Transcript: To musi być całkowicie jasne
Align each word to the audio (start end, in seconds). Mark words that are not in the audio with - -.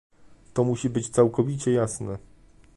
To 0.53 0.63
musi 0.63 0.89
być 0.89 1.09
całkowicie 1.09 1.71
jasne 1.71 2.17